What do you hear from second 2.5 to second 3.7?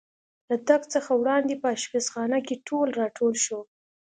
ټول را ټول شو.